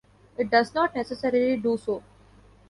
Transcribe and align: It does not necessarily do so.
It 0.35 0.49
does 0.49 0.73
not 0.73 0.95
necessarily 0.95 1.57
do 1.57 1.77
so. 1.77 2.01